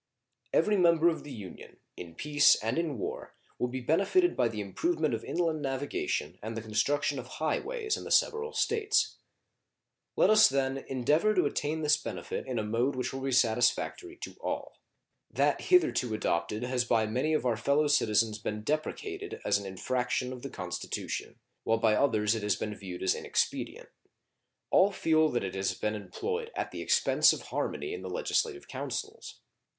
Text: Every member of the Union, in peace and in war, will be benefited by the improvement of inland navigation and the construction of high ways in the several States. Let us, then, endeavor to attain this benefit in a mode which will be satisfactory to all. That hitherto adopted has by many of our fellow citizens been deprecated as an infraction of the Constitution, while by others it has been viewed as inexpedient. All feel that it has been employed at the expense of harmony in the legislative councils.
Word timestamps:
Every 0.51 0.77
member 0.77 1.09
of 1.09 1.23
the 1.23 1.31
Union, 1.31 1.77
in 1.95 2.15
peace 2.15 2.55
and 2.55 2.79
in 2.79 2.97
war, 2.97 3.35
will 3.59 3.67
be 3.67 3.81
benefited 3.81 4.35
by 4.35 4.47
the 4.47 4.59
improvement 4.59 5.13
of 5.13 5.23
inland 5.23 5.61
navigation 5.61 6.39
and 6.41 6.57
the 6.57 6.61
construction 6.63 7.19
of 7.19 7.27
high 7.37 7.59
ways 7.59 7.97
in 7.97 8.03
the 8.03 8.09
several 8.09 8.51
States. 8.51 9.17
Let 10.15 10.31
us, 10.31 10.49
then, 10.49 10.79
endeavor 10.87 11.35
to 11.35 11.45
attain 11.45 11.83
this 11.83 11.97
benefit 11.97 12.47
in 12.47 12.57
a 12.57 12.63
mode 12.63 12.95
which 12.95 13.13
will 13.13 13.21
be 13.21 13.31
satisfactory 13.31 14.15
to 14.23 14.35
all. 14.41 14.79
That 15.29 15.61
hitherto 15.65 16.15
adopted 16.15 16.63
has 16.63 16.83
by 16.83 17.05
many 17.05 17.33
of 17.35 17.45
our 17.45 17.55
fellow 17.55 17.85
citizens 17.85 18.39
been 18.39 18.63
deprecated 18.63 19.39
as 19.45 19.59
an 19.59 19.67
infraction 19.67 20.33
of 20.33 20.41
the 20.41 20.49
Constitution, 20.49 21.35
while 21.63 21.77
by 21.77 21.93
others 21.93 22.33
it 22.33 22.41
has 22.41 22.55
been 22.55 22.73
viewed 22.73 23.03
as 23.03 23.13
inexpedient. 23.13 23.89
All 24.71 24.91
feel 24.91 25.29
that 25.29 25.43
it 25.43 25.53
has 25.53 25.75
been 25.75 25.93
employed 25.93 26.49
at 26.55 26.71
the 26.71 26.81
expense 26.81 27.33
of 27.33 27.41
harmony 27.43 27.93
in 27.93 28.01
the 28.01 28.09
legislative 28.09 28.67
councils. 28.67 29.35